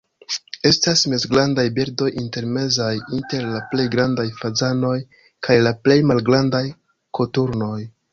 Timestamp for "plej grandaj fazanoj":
3.73-4.95